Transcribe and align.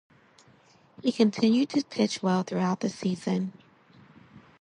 He 1.03 1.11
continued 1.11 1.69
to 1.69 1.83
pitch 1.83 2.23
well 2.23 2.41
throughout 2.41 2.79
the 2.79 2.89
season. 2.89 3.53